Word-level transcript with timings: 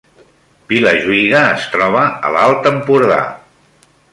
Vilajuïga 0.71 1.43
es 1.59 1.67
troba 1.77 2.03
a 2.09 2.33
l’Alt 2.37 2.71
Empordà 2.73 3.21